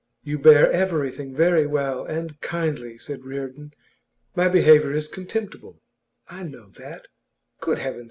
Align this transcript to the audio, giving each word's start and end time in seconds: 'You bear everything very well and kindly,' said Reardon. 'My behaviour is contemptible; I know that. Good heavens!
'You 0.23 0.39
bear 0.39 0.71
everything 0.71 1.35
very 1.35 1.67
well 1.67 2.05
and 2.07 2.41
kindly,' 2.41 2.97
said 2.97 3.23
Reardon. 3.23 3.71
'My 4.35 4.47
behaviour 4.49 4.93
is 4.93 5.07
contemptible; 5.07 5.79
I 6.27 6.41
know 6.41 6.69
that. 6.69 7.07
Good 7.59 7.77
heavens! 7.77 7.99